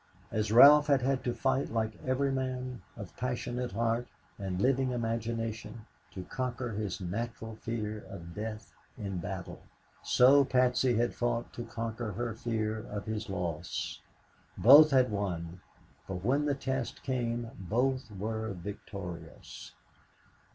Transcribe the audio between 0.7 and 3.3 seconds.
had had to fight like every man of